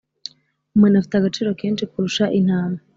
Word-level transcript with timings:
umuntu 0.75 0.95
afite 0.97 1.15
agaciro 1.17 1.49
kenshi 1.61 1.83
kurusha 1.91 2.25
intama 2.39 2.79